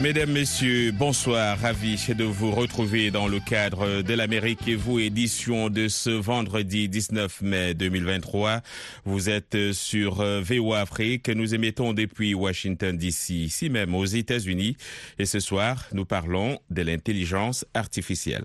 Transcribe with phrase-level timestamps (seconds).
[0.00, 1.58] Mesdames, Messieurs, bonsoir.
[1.58, 6.88] Ravi de vous retrouver dans le cadre de l'Amérique et vous, édition de ce vendredi
[6.88, 8.60] 19 mai 2023.
[9.04, 11.28] Vous êtes sur VOA Afrique.
[11.28, 14.76] Nous émettons depuis Washington DC, ici même aux États-Unis.
[15.18, 18.44] Et ce soir, nous parlons de l'intelligence artificielle.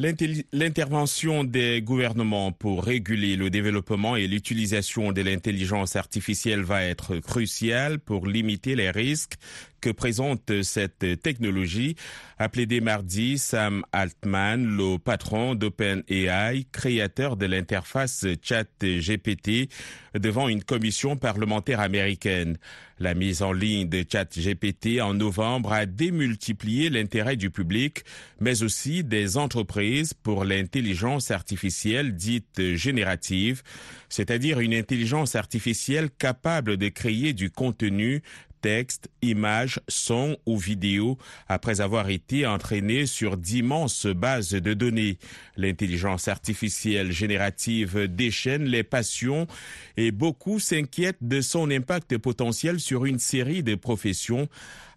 [0.00, 7.98] L'intervention des gouvernements pour réguler le développement et l'utilisation de l'intelligence artificielle va être cruciale
[7.98, 9.34] pour limiter les risques
[9.80, 11.96] que présente cette technologie,
[12.38, 19.68] a plaidé mardi Sam Altman, le patron d'OpenAI, créateur de l'interface ChatGPT,
[20.14, 22.58] devant une commission parlementaire américaine.
[23.00, 28.02] La mise en ligne de ChatGPT en novembre a démultiplié l'intérêt du public,
[28.40, 33.62] mais aussi des entreprises pour l'intelligence artificielle dite générative,
[34.08, 38.22] c'est-à-dire une intelligence artificielle capable de créer du contenu
[38.60, 45.18] texte, images, sons ou vidéos après avoir été entraîné sur d'immenses bases de données.
[45.56, 49.46] L'intelligence artificielle générative déchaîne les passions
[49.96, 54.48] et beaucoup s'inquiètent de son impact potentiel sur une série de professions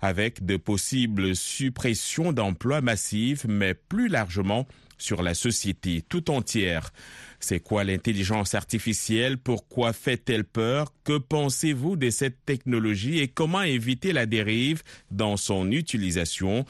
[0.02, 4.68] avec de possibles suppressions d'emplois massives, mais plus largement
[5.02, 6.92] sur la société tout entière.
[7.40, 9.38] C'est quoi l'intelligence artificielle?
[9.38, 10.94] Pourquoi fait-elle peur?
[11.04, 16.66] Que pensez-vous de cette technologie et comment éviter la dérive dans son utilisation?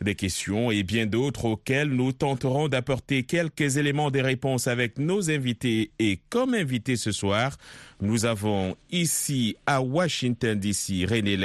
[0.00, 5.30] Des questions et bien d'autres auxquelles nous tenterons d'apporter quelques éléments de réponse avec nos
[5.30, 5.90] invités.
[5.98, 7.58] Et comme invité ce soir,
[8.00, 11.36] nous avons ici à Washington DC René.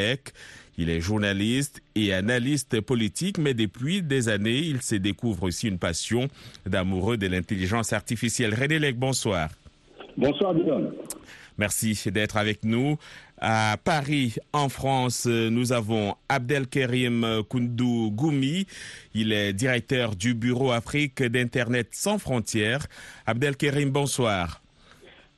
[0.81, 5.77] Il est journaliste et analyste politique, mais depuis des années, il se découvre aussi une
[5.77, 6.29] passion
[6.65, 8.53] d'amoureux de l'intelligence artificielle.
[8.53, 9.49] René Lec, bonsoir.
[10.15, 10.89] Bonsoir, Dylan.
[11.57, 12.97] Merci d'être avec nous.
[13.41, 18.65] À Paris, en France, nous avons Abdelkerim Koundou Goumi.
[19.13, 22.87] Il est directeur du Bureau Afrique d'Internet sans frontières.
[23.25, 24.61] Abdelkerim, bonsoir.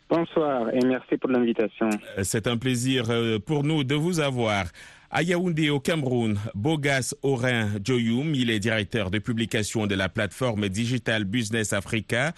[0.07, 1.89] Bonsoir et merci pour l'invitation.
[2.21, 3.05] C'est un plaisir
[3.47, 4.65] pour nous de vous avoir.
[5.13, 11.25] À au Cameroun, Bogas Orin Joyoum, il est directeur de publication de la plateforme Digital
[11.25, 12.33] Business Africa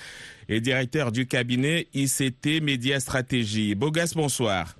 [0.50, 3.75] et directeur du cabinet ICT Média Stratégie.
[3.75, 4.75] Bogas, bonsoir.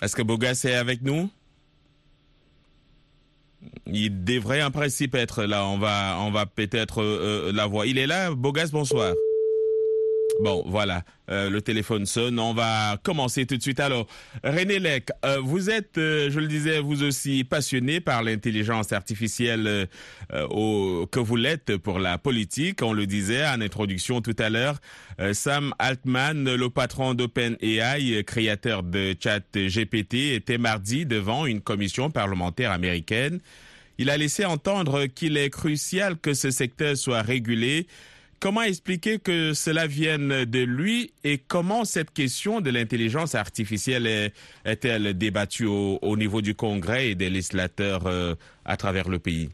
[0.00, 1.28] Est-ce que Bogas est avec nous?
[3.86, 5.66] Il devrait en principe être là.
[5.66, 7.84] On va, on va peut-être euh, la voir.
[7.84, 9.12] Il est là, Bogas, bonsoir.
[10.40, 12.40] Bon, voilà, euh, le téléphone sonne.
[12.40, 13.78] On va commencer tout de suite.
[13.78, 14.06] Alors,
[14.42, 19.88] René Lec, euh, vous êtes, euh, je le disais, vous aussi passionné par l'intelligence artificielle
[20.50, 22.82] au, que vous l'êtes pour la politique.
[22.82, 24.80] On le disait en introduction tout à l'heure.
[25.32, 33.40] Sam Altman, le patron d'OpenAI, créateur de ChatGPT, était mardi devant une commission parlementaire américaine.
[33.98, 37.86] Il a laissé entendre qu'il est crucial que ce secteur soit régulé
[38.44, 44.06] Comment expliquer que cela vienne de lui et comment cette question de l'intelligence artificielle
[44.66, 48.34] est-elle débattue au, au, niveau du Congrès et des législateurs euh,
[48.66, 49.48] à travers le pays?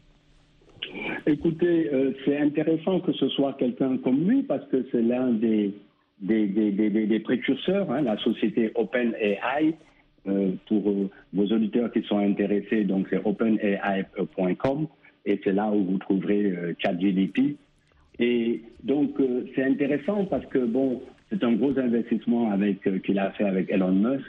[1.25, 5.73] Écoutez, euh, c'est intéressant que ce soit quelqu'un comme lui parce que c'est l'un des,
[6.19, 9.73] des, des, des, des précurseurs, hein, la société OpenAI.
[10.27, 14.87] Euh, pour vos auditeurs qui sont intéressés, donc c'est openai.com
[15.25, 17.55] et c'est là où vous trouverez ChatGDP.
[18.21, 23.31] Et donc, euh, c'est intéressant parce que, bon, c'est un gros investissement euh, qu'il a
[23.31, 24.25] fait avec Elon Musk.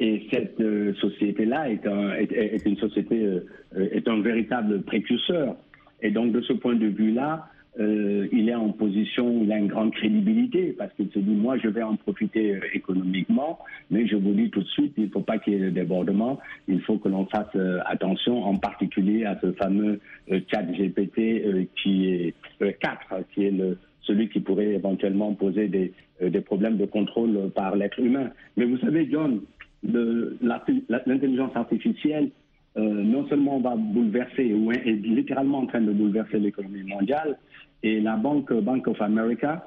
[0.00, 3.40] Et cette euh, société-là est, une société,
[3.76, 5.56] est un véritable précurseur.
[6.02, 7.46] Et donc, de ce point de vue-là,
[7.78, 11.68] il est en position, il a une grande crédibilité parce qu'il se dit, moi, je
[11.68, 13.58] vais en profiter économiquement,
[13.90, 15.70] mais je vous dis tout de suite, il ne faut pas qu'il y ait de
[15.70, 16.38] débordement.
[16.68, 22.34] Il faut que l'on fasse attention, en particulier à ce fameux chat GPT qui est
[22.80, 23.52] 4, qui est
[24.06, 25.92] celui qui pourrait éventuellement poser des,
[26.22, 28.30] euh, problèmes de contrôle par l'être humain.
[28.56, 29.40] Mais vous savez, John,
[29.82, 32.30] l'intelligence artificielle
[32.76, 37.38] euh, non seulement va bouleverser, ou est littéralement en train de bouleverser l'économie mondiale,
[37.86, 39.64] et la Banque Bank of America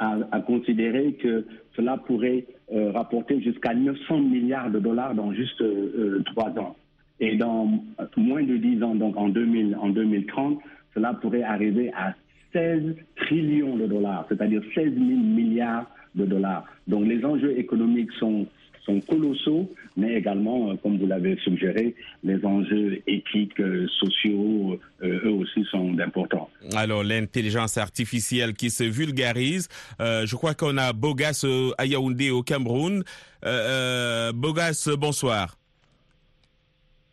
[0.00, 1.44] a, considéré que
[1.76, 6.74] cela pourrait euh, rapporter jusqu'à 900 milliards de dollars dans juste euh, trois ans.
[7.20, 7.68] Et dans
[8.16, 10.58] moins de 10 ans, donc en, 2000, en 2030,
[10.94, 12.14] cela pourrait arriver à
[12.54, 16.64] 16 trillions de dollars, c'est-à-dire 16 000 milliards de dollars.
[16.88, 18.46] Donc les enjeux économiques sont,
[18.84, 21.94] sont colossaux, mais également, euh, comme vous l'avez suggéré,
[22.24, 26.48] les enjeux éthiques, euh, sociaux, euh, eux aussi sont importants.
[26.74, 29.68] Alors, l'intelligence artificielle qui se vulgarise.
[29.98, 31.44] Je crois qu'on a Bogas
[31.78, 31.86] à
[32.30, 33.02] au Cameroun.
[33.42, 35.59] Bogas, bonsoir.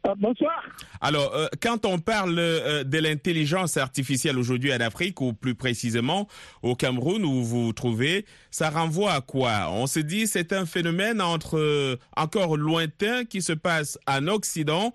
[0.08, 0.64] Euh, bonsoir.
[1.02, 6.28] Alors, euh, quand on parle euh, de l'intelligence artificielle aujourd'hui en Afrique, ou plus précisément
[6.62, 9.70] au Cameroun où vous vous trouvez, ça renvoie à quoi?
[9.72, 14.94] On se dit c'est un phénomène entre euh, encore lointain qui se passe en Occident,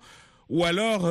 [0.49, 1.09] ou alors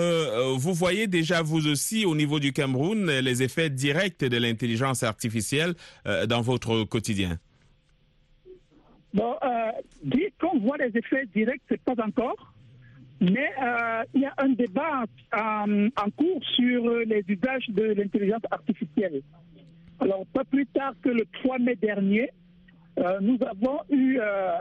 [0.57, 5.75] vous voyez déjà vous aussi au niveau du Cameroun les effets directs de l'intelligence artificielle
[6.29, 7.39] dans votre quotidien?
[9.15, 9.35] Bon,
[10.05, 12.52] dire qu'on voit les effets directs, c'est pas encore.
[13.23, 18.43] Mais euh, il y a un débat en, en cours sur les usages de l'intelligence
[18.51, 19.23] artificielle.
[20.01, 22.31] Alors, pas plus tard que le 3 mai dernier,
[22.99, 24.59] euh, nous avons eu euh,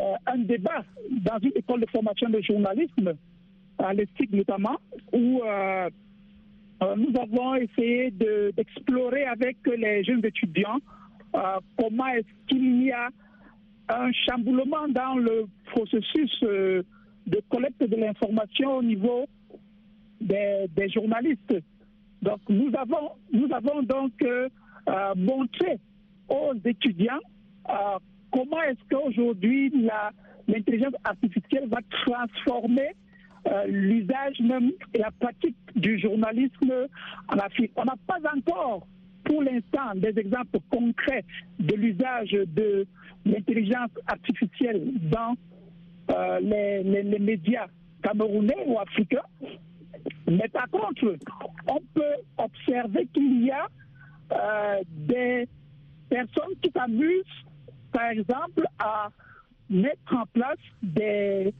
[0.00, 3.14] euh, un débat dans une école de formation de journalisme,
[3.78, 4.76] à l'ESTIC notamment,
[5.12, 5.88] où euh,
[6.82, 10.78] euh, nous avons essayé de- d'explorer avec les jeunes étudiants
[11.36, 11.40] euh,
[11.78, 13.08] comment est-ce qu'il y a
[13.88, 16.82] un chamboulement dans le processus euh,
[17.28, 19.26] de collecte de l'information au niveau
[20.20, 21.54] des, journalistes.
[22.22, 24.48] Donc nous avons, nous avons donc euh,
[24.88, 25.78] euh, montré
[26.28, 27.20] aux étudiants
[27.68, 27.98] euh,
[28.32, 29.72] comment est-ce qu'aujourd'hui
[30.48, 32.90] l'intelligence artificielle va transformer
[33.66, 36.86] l'usage même et la pratique du journalisme
[37.28, 37.72] en Afrique.
[37.76, 38.86] On n'a pas encore
[39.24, 41.24] pour l'instant des exemples concrets
[41.58, 42.86] de l'usage de
[43.24, 45.34] l'intelligence artificielle dans
[46.10, 47.66] euh, les, les- les médias
[48.02, 49.22] camerounais ou africains.
[50.26, 51.16] Mais par contre,
[51.68, 53.66] on peut observer qu'il y a
[54.32, 55.48] euh, des
[56.08, 57.44] personnes qui s'amusent,
[57.92, 59.10] par exemple, à
[59.70, 61.52] mettre en place des,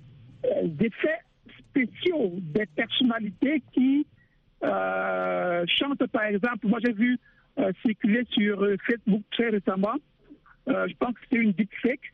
[0.47, 1.21] euh, effets
[1.59, 4.06] spéciaux, des personnalités qui
[4.65, 6.67] euh, chantent, par exemple.
[6.67, 7.19] Moi, j'ai vu
[7.59, 9.97] euh, circuler sur euh, Facebook très récemment,
[10.67, 12.12] je pense que c'était une deepfake,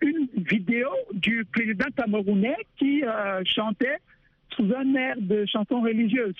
[0.00, 3.98] une vidéo du président camerounais qui euh, chantait
[4.54, 6.34] sous un air de chanson religieuse.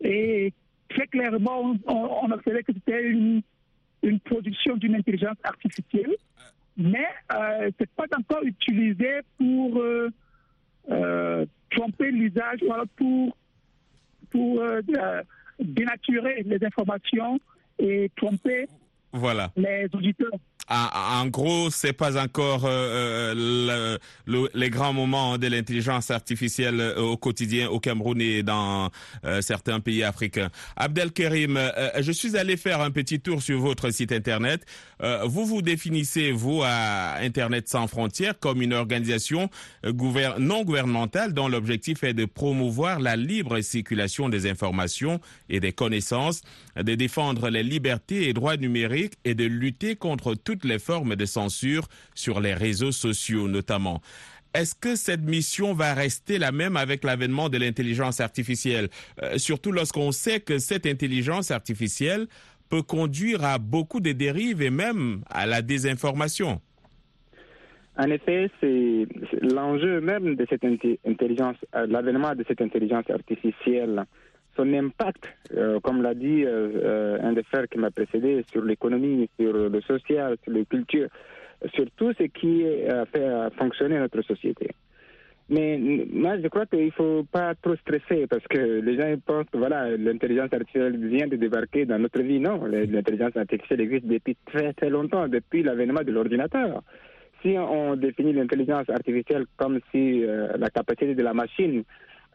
[0.00, 0.52] Et
[0.88, 3.42] très clairement, on, on observait que c'était une,
[4.02, 6.14] une production d'une intelligence artificielle,
[6.76, 10.10] mais euh, c'est pas encore utilisé pour euh,
[10.90, 13.36] euh, tromper l'usage ou alors pour,
[14.30, 15.22] pour euh, euh,
[15.58, 17.40] dénaturer les informations
[17.78, 18.66] et tromper
[19.12, 19.50] Voilà.
[19.56, 20.30] les auditeurs.
[20.68, 26.10] En, en gros, c'est pas encore euh, euh, le- le- les grands moments de l'intelligence
[26.10, 28.90] artificielle euh, au quotidien au Cameroun et dans
[29.24, 30.50] euh, certains pays africains.
[30.76, 31.70] Abdelkarim, euh,
[32.00, 34.64] je suis allé faire un petit tour sur votre site internet.
[35.02, 39.48] Euh, vous vous définissez, vous, à Internet sans frontières, comme une organisation
[39.84, 45.60] euh, gouver- non gouvernementale dont l'objectif est de promouvoir la libre circulation des informations et
[45.60, 46.40] des connaissances,
[46.76, 51.26] de défendre les libertés et droits numériques et de lutter contre toutes les formes de
[51.26, 54.00] censure sur les réseaux sociaux notamment.
[54.54, 58.88] Est-ce que cette mission va rester la même avec l'avènement de l'intelligence artificielle?
[59.22, 62.26] Euh, Surtout lorsqu'on sait que cette intelligence artificielle
[62.70, 66.60] peut conduire à beaucoup de dérives et même à la désinformation.
[67.98, 69.06] En effet, c'est
[69.42, 74.04] l'enjeu même de cette intelligence, euh, l'avènement de cette intelligence artificielle,
[74.56, 78.64] son impact, euh, comme l'a dit euh, euh, un des frères qui m'a précédé, sur
[78.64, 81.08] l'économie, sur le social, sur la culture,
[81.74, 82.64] sur tout ce qui
[83.12, 84.70] fait fonctionner notre société.
[85.48, 85.78] Mais
[86.12, 89.58] moi, je crois qu'il ne faut pas trop stresser parce que les gens pensent que
[89.58, 92.40] voilà, l'intelligence artificielle vient de débarquer dans notre vie.
[92.40, 96.82] Non, l'intelligence artificielle existe depuis très très longtemps, depuis l'avènement de l'ordinateur.
[97.42, 101.84] Si on définit l'intelligence artificielle comme si la capacité de la machine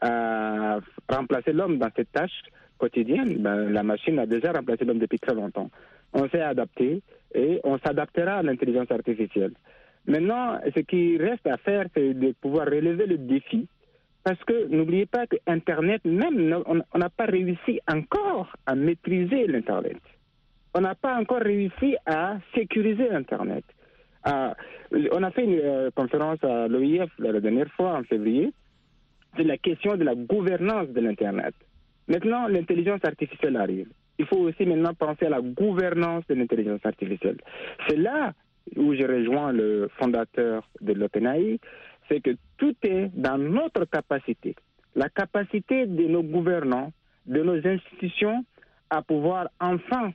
[0.02, 2.42] à remplacer l'homme dans cette tâche
[2.76, 5.70] quotidienne, ben, la machine a déjà remplacé l'homme depuis très longtemps.
[6.12, 7.00] On s'est adapté
[7.34, 9.52] et on s'adaptera à l'intelligence artificielle.
[10.06, 13.68] Maintenant, ce qui reste à faire, c'est de pouvoir relever le défi.
[14.24, 19.98] Parce que n'oubliez pas que Internet, même, on n'a pas réussi encore à maîtriser l'Internet.
[20.74, 23.64] on n'a pas encore réussi à sécuriser Internet.
[24.28, 24.54] Euh,
[25.12, 28.52] on a fait une euh, conférence à l'OIF la dernière fois, en février,
[29.36, 31.54] c'est la question de la gouvernance de l'Internet.
[32.08, 33.88] Maintenant, l'intelligence artificielle arrive.
[34.18, 37.38] Il faut aussi maintenant penser à la gouvernance de l'intelligence artificielle.
[37.88, 38.34] C'est là
[38.76, 41.58] où je rejoins le fondateur de l'OpenAI,
[42.08, 44.54] c'est que tout est dans notre capacité,
[44.94, 46.92] la capacité de nos gouvernants,
[47.26, 48.44] de nos institutions
[48.90, 50.12] à pouvoir enfin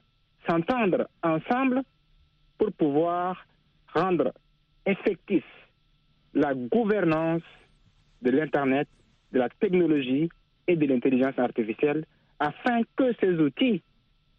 [0.48, 1.82] s'entendre ensemble
[2.58, 3.46] pour pouvoir
[3.94, 4.32] rendre
[4.86, 5.44] effectif
[6.34, 7.42] la gouvernance
[8.22, 8.88] de l'Internet,
[9.32, 10.30] de la technologie
[10.68, 12.06] et de l'intelligence artificielle
[12.40, 13.82] afin que ces outils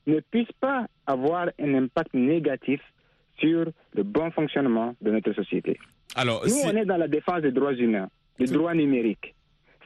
[0.06, 2.80] ne puissent pas avoir un impact négatif
[3.38, 5.78] sur le bon fonctionnement de notre société.
[6.16, 9.34] Alors, Nous, on est dans la défense des droits humains, des droits numériques.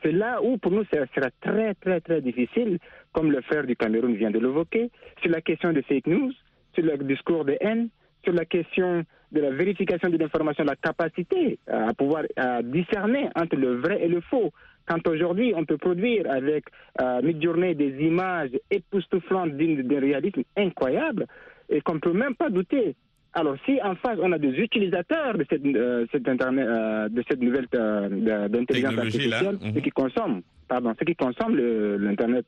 [0.03, 2.79] C'est là où, pour nous, ça sera très, très, très difficile,
[3.13, 4.91] comme le frère du Cameroun vient de l'évoquer,
[5.21, 6.33] sur la question des fake news,
[6.75, 7.89] sur le discours de haine,
[8.25, 13.57] sur la question de la vérification de l'information, la capacité à pouvoir à discerner entre
[13.57, 14.53] le vrai et le faux.
[14.87, 16.65] Quand aujourd'hui, on peut produire avec
[17.01, 21.27] euh, mid-journée des images époustouflantes dignes d'un réalisme incroyable
[21.69, 22.95] et qu'on ne peut même pas douter.
[23.35, 27.23] Alors, si en face, on a des utilisateurs de cette, euh, cette internet, euh, de
[27.29, 29.75] cette nouvelle euh, d'intelligence artificielle, Mhm.
[29.75, 32.45] ceux qui consomment, pardon, ceux qui consomment l'Internet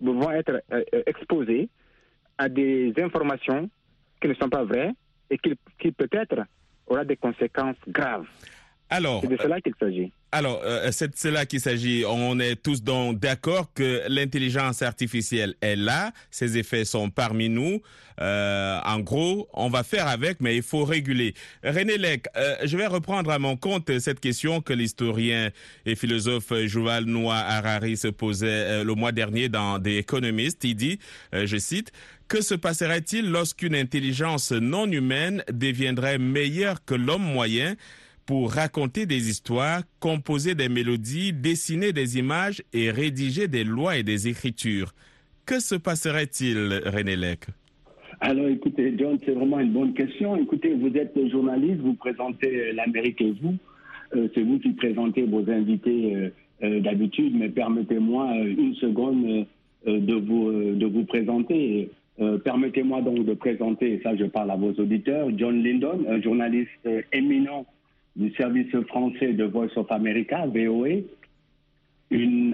[0.00, 0.62] vont être
[1.06, 1.68] exposés
[2.38, 3.68] à des informations
[4.20, 4.92] qui ne sont pas vraies
[5.30, 6.44] et qui, qui peut-être
[6.86, 8.26] aura des conséquences graves.
[8.94, 10.12] Alors, C'est de cela qu'il s'agit.
[10.32, 12.04] Alors, euh, c'est c'est là qu'il s'agit.
[12.06, 17.80] On est tous donc d'accord que l'intelligence artificielle est là, ses effets sont parmi nous.
[18.20, 21.34] Euh, en gros, on va faire avec, mais il faut réguler.
[21.64, 25.50] René Lec, euh, je vais reprendre à mon compte cette question que l'historien
[25.84, 30.62] et philosophe Yuval Noah Harari se posait euh, le mois dernier dans The Economist.
[30.64, 30.98] Il dit,
[31.34, 31.92] euh, je cite,
[32.28, 37.74] que se passerait-il lorsqu'une intelligence non humaine deviendrait meilleure que l'homme moyen?
[38.26, 44.02] Pour raconter des histoires, composer des mélodies, dessiner des images et rédiger des lois et
[44.02, 44.92] des écritures.
[45.46, 47.46] Que se passerait-il, René Lec?
[48.20, 50.36] Alors écoutez, John, c'est vraiment une bonne question.
[50.36, 53.56] Écoutez, vous êtes journaliste, vous présentez euh, l'Amérique et vous.
[54.16, 59.46] Euh, c'est vous qui présentez vos invités euh, d'habitude, mais permettez-moi une seconde
[59.86, 61.90] de, vous, de vous présenter.
[62.44, 67.66] Permettez-moi donc de présenter, ça je parle à vos auditeurs, John Lyndon, un journaliste éminent
[68.16, 71.02] du service français de Voice of America, VOA,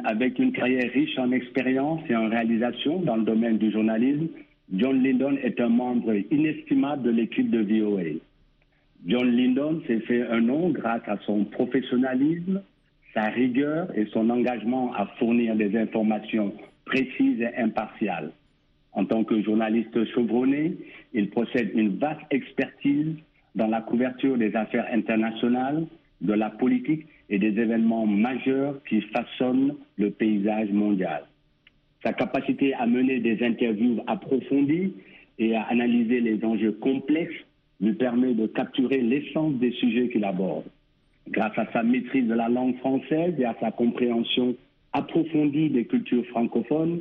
[0.04, 4.28] avec une carrière riche en expérience et en réalisation dans le domaine du journalisme.
[4.72, 8.20] John Lyndon est un membre inestimable de l'équipe de VOA.
[9.06, 12.62] John Lyndon s'est fait un nom grâce à son professionnalisme,
[13.12, 18.32] sa rigueur et son engagement à fournir des informations précises et impartiales.
[18.92, 20.76] En tant que journaliste chevronné,
[21.12, 23.16] il possède une vaste expertise
[23.54, 25.86] dans la couverture des affaires internationales,
[26.20, 31.24] de la politique et des événements majeurs qui façonnent le paysage mondial.
[32.02, 34.92] Sa capacité à mener des interviews approfondies
[35.38, 37.44] et à analyser les enjeux complexes
[37.80, 40.64] lui permet de capturer l'essence des sujets qu'il aborde.
[41.28, 44.54] Grâce à sa maîtrise de la langue française et à sa compréhension
[44.92, 47.00] approfondie des cultures francophones,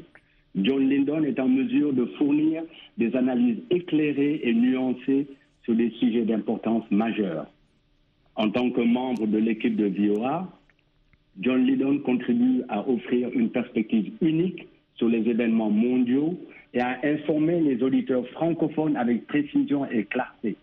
[0.56, 2.64] John Lyndon est en mesure de fournir
[2.98, 5.28] des analyses éclairées et nuancées
[5.64, 7.48] sur des sujets d'importance majeure.
[8.36, 10.48] En tant que membre de l'équipe de VOA,
[11.40, 16.38] John Lydon contribue à offrir une perspective unique sur les événements mondiaux
[16.74, 20.56] et à informer les auditeurs francophones avec précision et clarté.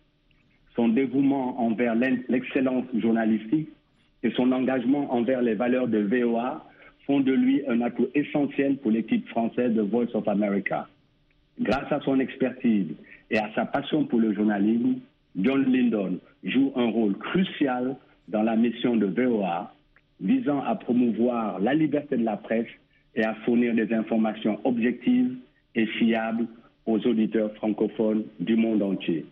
[0.74, 3.68] Son dévouement envers l'excellence journalistique
[4.22, 6.64] et son engagement envers les valeurs de VOA
[7.06, 10.88] font de lui un atout essentiel pour l'équipe française de Voice of America.
[11.60, 12.88] Grâce à son expertise
[13.30, 14.96] et à sa passion pour le journalisme,
[15.36, 17.96] John Lyndon joue un rôle crucial
[18.28, 19.72] dans la mission de VOA
[20.20, 22.66] visant à promouvoir la liberté de la presse
[23.14, 25.36] et à fournir des informations objectives
[25.74, 26.46] et fiables
[26.86, 29.26] aux auditeurs francophones du monde entier.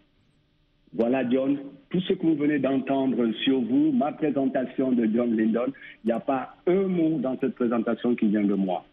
[0.92, 1.58] Voilà, John,
[1.90, 5.72] tout ce que vous venez d'entendre sur vous, ma présentation de John Lyndon,
[6.04, 8.84] il n'y a pas un mot dans cette présentation qui vient de moi.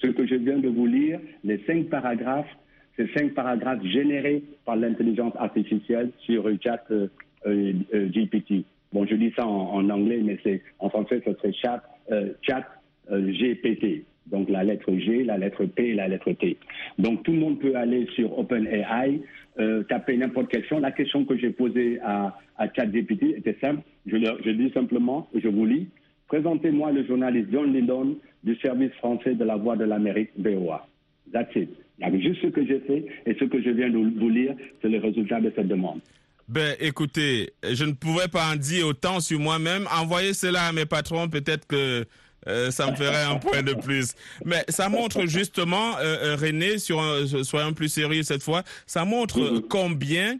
[0.00, 2.56] Ce que je viens de vous lire, les cinq paragraphes,
[2.96, 7.08] ces cinq paragraphes générés par l'intelligence artificielle sur chat euh,
[7.46, 8.64] euh, GPT.
[8.92, 12.66] Bon, je dis ça en, anglais, mais c'est en français, ce serait chat, euh, chat
[13.08, 14.04] GPT.
[14.26, 16.56] Donc la lettre G, la lettre P et la lettre T.
[16.98, 19.20] Donc tout le monde peut aller sur OpenAI,
[19.58, 20.78] euh, taper n'importe quelle question.
[20.78, 23.82] La question que j'ai posée à, à ChatGPT était simple.
[24.06, 25.88] Je dis simplement, je vous lis.
[26.28, 30.86] Présentez-moi le journaliste John Lydon du service français de la Voix de l'Amérique, VOA.
[31.32, 31.70] That's it.
[32.02, 34.88] Avec juste ce que j'ai fait et ce que je viens de vous lire, c'est
[34.88, 36.00] le résultat de cette demande.
[36.48, 39.86] Ben, écoutez, je ne pouvais pas en dire autant sur moi-même.
[39.96, 42.04] Envoyez cela à mes patrons, peut-être que
[42.48, 44.14] euh, ça me ferait un point de plus.
[44.44, 49.04] Mais ça montre justement, euh, euh, René, sur un, soyons plus sérieux cette fois, ça
[49.04, 50.38] montre combien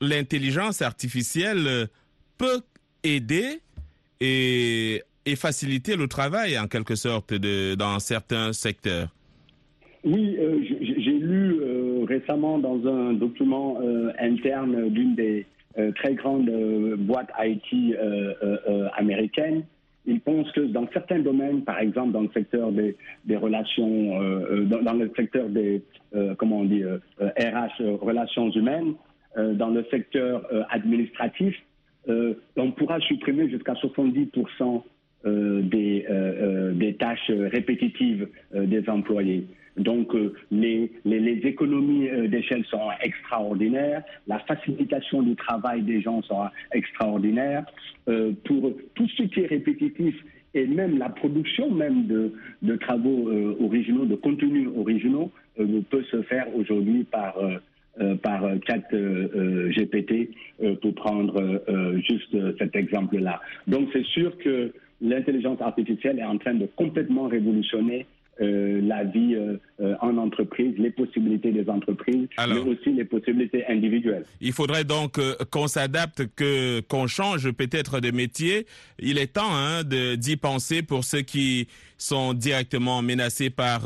[0.00, 1.88] l'intelligence artificielle
[2.38, 2.62] peut
[3.04, 3.60] aider
[4.20, 9.08] et, et, faciliter le travail en quelque sorte de, dans certains secteurs.
[10.04, 10.71] Oui, lu
[12.04, 13.78] récemment dans un document
[14.18, 15.46] interne d'une des
[15.96, 16.50] très grandes
[16.98, 17.96] boîtes IT
[18.96, 19.62] américaines
[20.06, 22.96] ils pensent que dans certains domaines, par exemple dans le secteur des,
[23.36, 25.82] relations, euh, dans, le secteur des,
[26.14, 28.94] euh, comment on dit, RH, euh, relations humaines,
[29.34, 31.56] dans le secteur administratif,
[32.06, 34.82] on pourra supprimer jusqu'à 70%
[35.24, 36.06] des,
[36.74, 39.46] des tâches répétitives des employés.
[39.76, 40.12] Donc
[40.50, 47.64] les, les, économies d'échelle seront extraordinaires, la facilitation du travail des gens sera extraordinaire.
[48.08, 50.14] Euh, pour tout ce qui est répétitif
[50.54, 56.22] et même la production même de, travaux euh, originaux, de contenus originaux, euh, peut se
[56.22, 57.36] faire aujourd'hui par
[58.22, 60.30] par 4 GPT
[60.80, 61.62] pour prendre
[62.08, 63.38] juste cet exemple-là.
[63.66, 68.06] Donc c'est sûr que l'intelligence artificielle est en train de complètement révolutionner
[68.40, 73.66] euh, la vie euh, euh, en entreprise, les possibilités des entreprises, mais aussi les possibilités
[73.66, 74.24] individuelles.
[74.40, 75.20] Il faudrait donc
[75.50, 78.66] qu'on s'adapte, que qu'on change peut-être de métier.
[78.98, 83.82] Il est temps hein, d'y penser pour ceux qui sont directement menacés par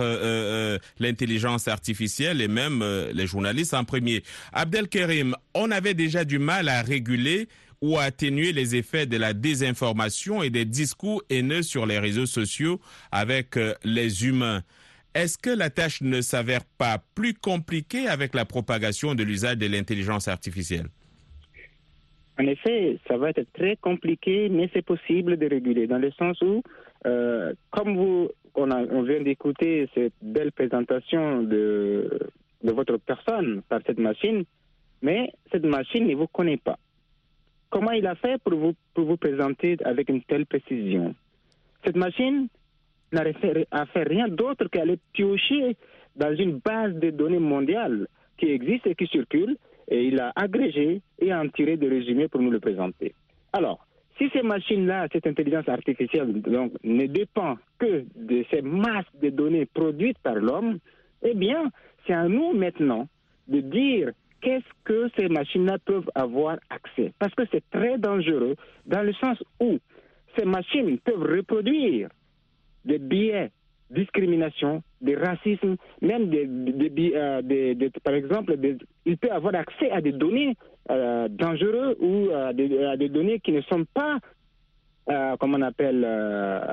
[1.01, 4.23] l'intelligence artificielle et même les journalistes en premier.
[4.53, 7.49] Abdelkerim, on avait déjà du mal à réguler
[7.83, 12.81] ou atténuer les effets de la désinformation et des discours haineux sur les réseaux sociaux
[13.13, 14.63] avec euh, les humains.
[15.15, 19.67] Est-ce que la tâche ne s'avère pas plus compliquée avec la propagation de l'usage de
[19.67, 20.89] l'intelligence artificielle?
[22.39, 26.39] En effet, ça va être très compliqué, mais c'est possible de réguler, dans le sens
[26.43, 26.63] où,
[27.07, 32.29] euh, comme vous, on, vient d'écouter cette belle présentation de
[32.63, 34.45] votre personne par cette machine,
[35.03, 36.79] mais cette machine ne vous connaît pas.
[37.71, 41.15] Comment il a fait pour vous, pour vous présenter avec une telle précision?
[41.85, 42.49] Cette machine
[43.13, 45.77] n'a fait rien d'autre qu'aller piocher
[46.17, 48.07] dans une base de données mondiale
[48.39, 49.57] qui existe et qui circule,
[49.89, 53.15] et il a agrégé et en tiré des résumés pour nous le présenter.
[53.53, 53.87] Alors,
[54.19, 59.67] si ces machines-là, cette intelligence artificielle, donc, ne dépend que de ces masses de données
[59.67, 60.79] produites par l'homme,
[61.23, 61.71] eh bien,
[62.07, 63.09] c'est à nous maintenant
[63.49, 67.13] de dire qu'est-ce que ces machines-là peuvent avoir accès?
[67.19, 69.79] Parce que c'est très dangereux dans le sens où
[70.37, 72.09] ces machines peuvent reproduire
[72.85, 73.51] des biais,
[73.91, 78.57] discrimination, des racismes, même des, des, euh, par exemple,
[79.05, 80.57] il peut avoir accès à des données
[80.91, 84.19] euh, dangereuses ou à des, données qui ne sont pas,
[85.11, 86.05] euh, comme on appelle,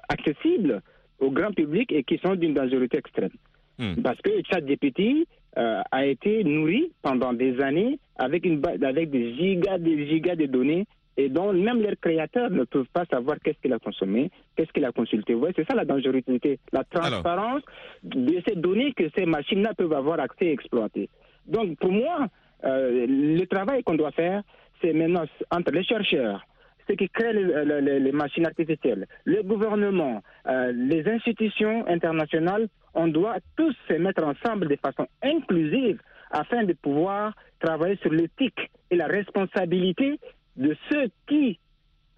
[0.09, 0.81] accessibles
[1.19, 3.31] au grand public et qui sont d'une dangerosité extrême.
[3.79, 4.01] Hmm.
[4.03, 9.77] Parce que ChatGPT euh, a été nourri pendant des années avec, une, avec des gigas,
[9.77, 10.85] des gigas de données
[11.15, 14.85] et dont même leurs créateurs ne peuvent pas savoir qu'est-ce qu'il a consommé, qu'est-ce qu'il
[14.85, 15.33] a consulté.
[15.33, 17.61] Vous c'est ça la dangerosité, la transparence
[18.03, 21.09] de ces données que ces machines-là peuvent avoir accès et exploiter.
[21.45, 22.27] Donc pour moi,
[22.63, 24.41] euh, le travail qu'on doit faire,
[24.81, 26.43] c'est maintenant entre les chercheurs,
[26.87, 33.75] ceux qui créent les, machines artificielles, le gouvernement, euh, les institutions internationales, on doit tous
[33.87, 35.99] se mettre ensemble de façon inclusive
[36.31, 40.19] afin de pouvoir travailler sur l'éthique et la responsabilité
[40.55, 41.59] de ceux qui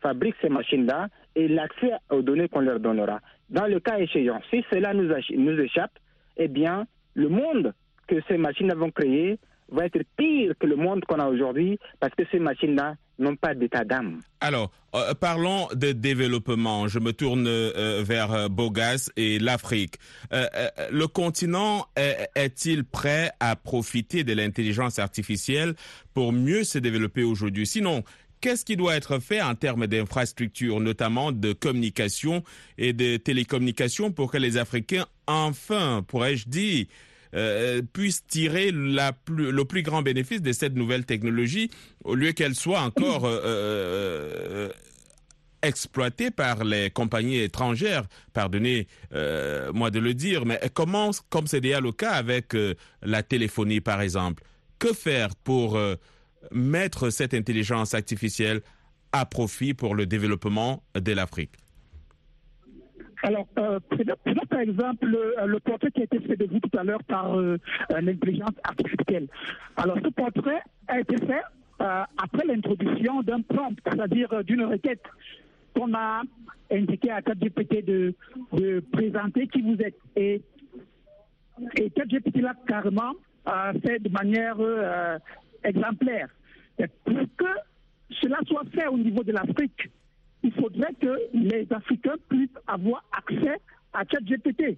[0.01, 3.19] fabriquent ces machines-là et l'accès aux données qu'on leur donnera.
[3.49, 5.91] Dans le cas échéant, si cela nous, nous échappe,
[6.37, 7.73] eh bien, le monde
[8.07, 9.39] que ces machines vont créer
[9.71, 13.53] va être pire que le monde qu'on a aujourd'hui parce que ces machines-là n'ont pas
[13.53, 14.19] d'état d'âme.
[14.41, 16.87] Alors, euh, parlons de développement.
[16.87, 19.95] Je me tourne euh, vers euh, Bogas et l'Afrique.
[20.31, 21.87] le continent
[22.35, 25.75] est-il prêt à profiter de l'intelligence artificielle
[26.13, 27.65] pour mieux se développer aujourd'hui?
[27.65, 28.03] Sinon,
[28.41, 32.43] qu'est-ce qui doit être fait en termes d'infrastructures, notamment de communication
[32.77, 36.85] et de télécommunications pour que les Africains, enfin, pourrais-je dire,
[37.35, 41.69] euh, puissent tirer le plus grand bénéfice de cette nouvelle technologie
[42.05, 44.69] au lieu qu'elle soit encore euh, euh,
[45.61, 48.03] exploitée par les compagnies étrangères.
[48.31, 52.55] Pardonnez-moi de le dire, mais comment, comme c'est déjà le cas avec
[53.01, 54.43] la téléphonie par exemple,
[54.79, 55.77] que faire pour
[56.51, 58.61] mettre cette intelligence artificielle
[59.11, 61.51] à profit pour le développement de l'Afrique?
[63.25, 66.77] Alors, euh, prenons, par exemple le, le portrait qui a été fait de vous tout
[66.77, 67.57] à l'heure par euh,
[67.91, 69.27] euh, l'intelligence artificielle.
[69.77, 71.41] Alors, ce portrait a été fait
[71.81, 75.01] euh, après l'introduction d'un prompt, c'est-à-dire euh, d'une requête
[75.75, 76.21] qu'on a
[76.71, 78.13] indiqué à ChatGPT de,
[78.53, 79.97] de présenter qui vous êtes.
[80.15, 80.43] Et,
[81.77, 83.13] et ChatGPT l'a carrément
[83.47, 85.17] euh, fait de manière euh,
[85.63, 86.29] exemplaire.
[87.05, 87.51] Pour que
[88.21, 89.89] cela soit fait au niveau de l'Afrique,
[90.45, 93.59] il faudrait que les Africains puissent avoir accès
[93.93, 94.77] à ChatGPT.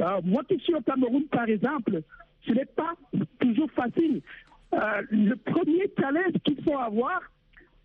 [0.00, 2.00] Euh, moi qui suis au Cameroun, par exemple,
[2.46, 2.94] ce n'est pas
[3.38, 4.22] toujours facile.
[4.72, 7.20] Euh, le premier challenge qu'il faut avoir,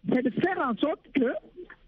[0.10, 1.34] c'est de faire en sorte que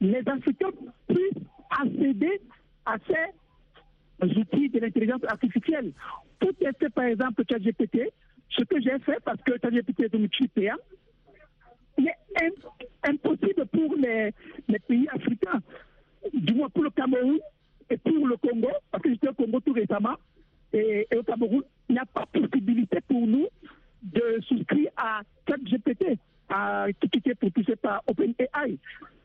[0.01, 0.71] les Africains
[1.07, 2.41] puissent accéder
[2.85, 5.93] à ces outils de l'intelligence artificielle.
[6.39, 8.11] Pour tester, par exemple, ChatGPT,
[8.49, 10.75] ce que j'ai fait, parce que ChatGPT est un outil payant,
[11.99, 14.31] il est im- impossible pour les,
[14.67, 15.59] les pays africains,
[16.33, 17.39] du moins pour le Cameroun
[17.89, 20.15] et pour le Congo, parce que j'étais au Congo tout récemment,
[20.73, 23.47] et, et au Cameroun, il n'y a pas possibilité pour nous
[24.03, 26.17] de souscrire à ChatGPT,
[26.49, 28.77] à, qui, qui est propulsé par OpenAI.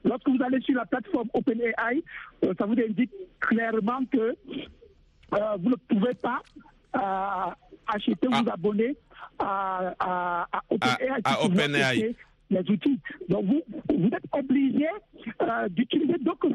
[0.04, 2.02] Lorsque vous allez sur la plateforme OpenAI,
[2.44, 3.10] euh, ça vous indique
[3.40, 4.18] clairement que
[5.32, 6.42] euh, vous ne pouvez pas
[6.96, 7.50] euh,
[7.86, 8.96] acheter, vous abonner
[9.38, 11.08] à, à, à OpenAI.
[11.24, 11.64] À- à pour pouvoir
[12.00, 12.14] OpenAI.
[12.50, 12.98] Les outils.
[13.28, 14.86] Donc vous, vous êtes obligé
[15.42, 16.48] euh, d'utiliser d'autres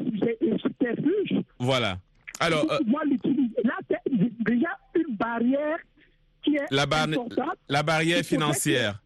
[0.62, 1.98] subterfuges Voilà.
[2.40, 2.78] Alors, euh.
[3.64, 3.98] Là, c'est
[4.44, 5.78] déjà une barrière
[6.42, 7.06] qui est la, bar-
[7.68, 9.00] la barrière Il financière.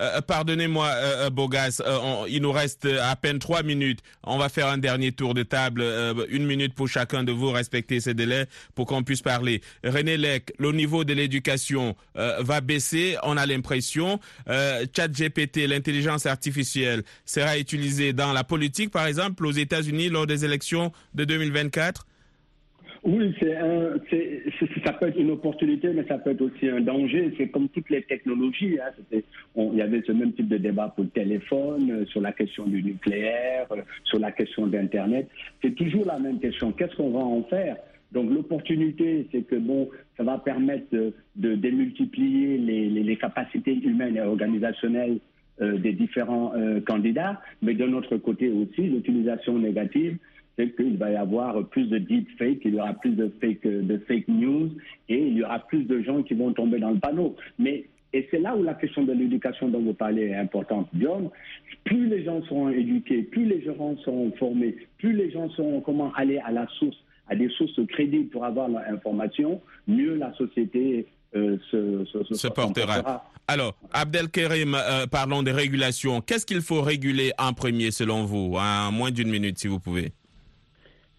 [0.00, 4.00] Euh, Pardonnez-moi, euh, euh, Bogas, euh, on- il nous reste euh, à peine trois minutes.
[4.24, 7.50] On va faire un dernier tour de table, euh, une minute pour chacun de vous,
[7.52, 9.62] respecter ces délais pour qu'on puisse parler.
[9.84, 14.18] René Lec, le niveau de l'éducation euh, va baisser, on a l'impression.
[14.48, 20.44] Euh, ChatGPT, l'intelligence artificielle, sera utilisé dans la politique, par exemple, aux États-Unis lors des
[20.44, 22.06] élections de 2024
[23.04, 23.54] Oui, c'est
[24.82, 27.34] ça peut être une opportunité, mais ça peut être aussi un danger.
[27.36, 28.78] C'est comme toutes les technologies.
[28.80, 29.20] Hein.
[29.56, 32.64] Il y avait ce même type de débat pour le téléphone, euh, sur la question
[32.64, 35.28] du nucléaire, euh, sur la question d'Internet.
[35.62, 36.72] C'est toujours la même question.
[36.72, 37.76] Qu'est-ce qu'on va en faire?
[38.12, 45.18] Donc l'opportunité, c'est que bon, ça va permettre de, démultiplier les, capacités humaines et organisationnelles
[45.60, 46.52] euh, des différents
[46.86, 50.16] candidats, mais de notre côté aussi, l'utilisation négative,
[50.56, 53.98] c'est qu'il va y avoir plus de deepfake, il y aura plus de fake, de
[54.06, 54.70] fake news
[55.08, 57.34] et il y aura plus de gens qui vont tomber dans le panneau.
[57.58, 60.88] Mais et c'est là où la question de l'éducation dont vous parlez est importante.
[60.96, 61.30] John,
[61.82, 66.12] plus les gens seront éduqués, plus les gens seront formés, plus les gens sauront comment
[66.14, 71.06] aller à la source, à des sources crédibles pour avoir leur information, mieux la société
[71.34, 73.24] euh, se, se, se, se portera.
[73.48, 76.20] Alors, Abdelkerim, euh, parlons de régulation.
[76.20, 78.54] Qu'est-ce qu'il faut réguler en premier selon vous?
[78.56, 80.12] En moins d'une minute, si vous pouvez.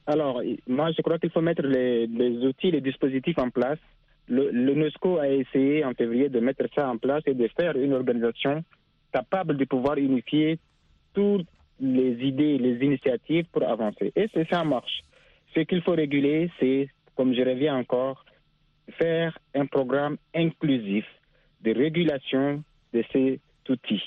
[0.08, 2.08] Alors, moi, je crois qu'il faut mettre les,
[2.46, 3.80] outils, les dispositifs en place.
[4.28, 8.64] L'UNESCO a essayé en février de mettre ça en place et de faire une organisation
[9.12, 10.60] capable de pouvoir unifier
[11.14, 11.48] toutes
[11.80, 14.12] les idées, les initiatives pour avancer.
[14.16, 15.04] Et c'est ça marche.
[15.54, 18.26] Ce qu'il faut réguler, c'est, comme je reviens encore,
[19.00, 21.06] faire un programme inclusif
[21.62, 22.64] de régulation
[22.94, 23.40] de ces
[23.70, 24.04] outils.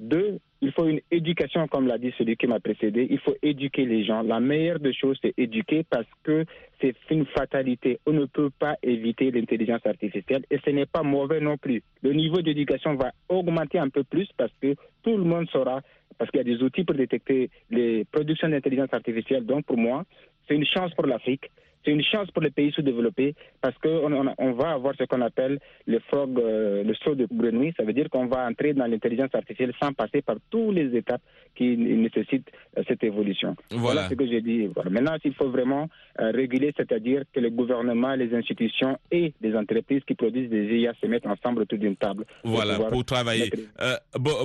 [0.00, 3.06] Deux, il faut une éducation, comme l'a dit celui qui m'a précédé.
[3.10, 4.22] Il faut éduquer les gens.
[4.22, 6.46] La meilleure des choses, c'est éduquer parce que
[6.80, 8.00] c'est une fatalité.
[8.06, 11.82] On ne peut pas éviter l'intelligence artificielle et ce n'est pas mauvais non plus.
[12.02, 15.82] Le niveau d'éducation va augmenter un peu plus parce que tout le monde saura,
[16.16, 19.44] parce qu'il y a des outils pour détecter les productions d'intelligence artificielle.
[19.44, 20.04] Donc, pour moi,
[20.48, 21.50] c'est une chance pour l'Afrique.
[21.84, 25.22] C'est une chance pour les pays sous-développés parce qu'on on, on va avoir ce qu'on
[25.22, 27.72] appelle le frog, euh, le saut de grenouille.
[27.76, 31.22] Ça veut dire qu'on va entrer dans l'intelligence artificielle sans passer par toutes les étapes
[31.54, 33.56] qui nécessitent euh, cette évolution.
[33.70, 33.82] Voilà.
[33.82, 34.66] voilà ce que j'ai dit.
[34.74, 34.90] Voilà.
[34.90, 35.88] Maintenant, il faut vraiment
[36.20, 40.92] euh, réguler, c'est-à-dire que le gouvernement, les institutions et les entreprises qui produisent des IA
[41.00, 42.24] se mettent ensemble autour d'une table.
[42.44, 43.50] Voilà, pour, pour travailler.
[43.80, 43.96] Euh,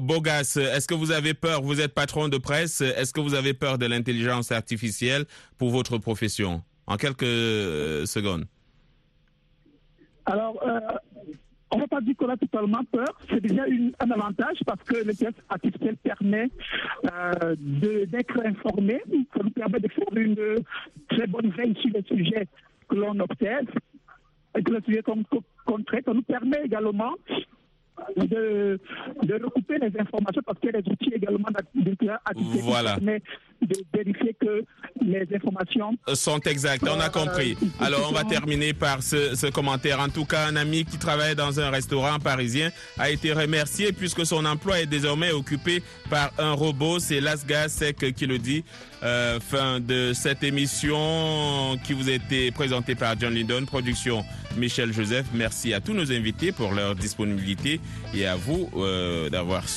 [0.01, 1.61] Bogas, est-ce que vous avez peur?
[1.61, 2.81] Vous êtes patron de presse.
[2.81, 5.25] Est-ce que vous avez peur de l'intelligence artificielle
[5.57, 6.61] pour votre profession?
[6.87, 8.45] En quelques euh, secondes.
[10.25, 10.79] Alors, euh,
[11.71, 13.07] on ne va pas dire qu'on a totalement peur.
[13.29, 16.49] C'est déjà une, un avantage parce que l'intelligence artificielle permet
[17.11, 19.01] euh, d'être informé.
[19.35, 20.63] Ça nous permet de faire une
[21.09, 22.47] très bonne veille sur les sujets
[22.87, 23.67] que l'on observe
[24.57, 26.05] et que les sujets qu'on traite.
[26.05, 27.13] Ça nous permet également
[28.17, 28.79] de,
[29.23, 32.95] de recouper les informations parce qu'il y a des outils également d'intelligence artificielle voilà.
[32.95, 33.23] permettent
[33.61, 34.63] de vérifier que
[35.01, 36.85] les informations sont exactes.
[36.87, 37.57] On a compris.
[37.79, 39.99] Alors, on va terminer par ce, ce, commentaire.
[39.99, 44.25] En tout cas, un ami qui travaille dans un restaurant parisien a été remercié puisque
[44.25, 46.99] son emploi est désormais occupé par un robot.
[46.99, 48.63] C'est Lasga Sec qui le dit.
[49.03, 54.25] Euh, fin de cette émission qui vous a été présentée par John Lindon, production
[54.57, 55.27] Michel Joseph.
[55.33, 57.79] Merci à tous nos invités pour leur disponibilité
[58.15, 59.73] et à vous euh, d'avoir su